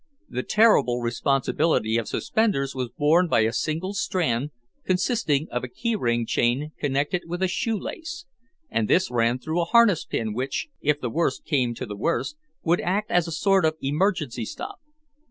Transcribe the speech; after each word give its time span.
The 0.27 0.41
terrible 0.41 0.99
responsibility 1.01 1.95
of 1.97 2.07
suspenders 2.07 2.73
was 2.73 2.89
borne 2.97 3.27
by 3.27 3.41
a 3.41 3.53
single 3.53 3.93
strand 3.93 4.49
consisting 4.83 5.47
of 5.51 5.63
a 5.63 5.67
key 5.67 5.95
ring 5.95 6.25
chain 6.25 6.71
connected 6.79 7.25
with 7.27 7.43
a 7.43 7.47
shoe 7.47 7.77
lace 7.77 8.25
and 8.71 8.87
this 8.87 9.11
ran 9.11 9.37
through 9.37 9.61
a 9.61 9.65
harness 9.65 10.03
pin 10.05 10.33
which, 10.33 10.69
if 10.79 10.99
the 10.99 11.11
worst 11.11 11.45
came 11.45 11.75
to 11.75 11.85
the 11.85 11.95
worst, 11.95 12.35
would 12.63 12.81
act 12.81 13.11
as 13.11 13.27
a 13.27 13.31
sort 13.31 13.63
of 13.63 13.77
emergency 13.79 14.43
stop. 14.43 14.79